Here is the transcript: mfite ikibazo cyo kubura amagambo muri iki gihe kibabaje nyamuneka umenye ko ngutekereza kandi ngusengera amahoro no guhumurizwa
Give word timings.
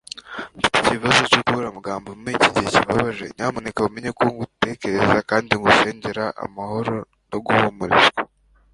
mfite 0.57 0.75
ikibazo 0.79 1.21
cyo 1.31 1.39
kubura 1.45 1.67
amagambo 1.69 2.07
muri 2.19 2.33
iki 2.37 2.49
gihe 2.53 2.67
kibabaje 2.75 3.25
nyamuneka 3.35 3.79
umenye 3.89 4.11
ko 4.17 4.23
ngutekereza 4.31 5.17
kandi 5.29 5.51
ngusengera 5.59 6.25
amahoro 6.45 6.95
no 7.31 7.39
guhumurizwa 7.45 8.21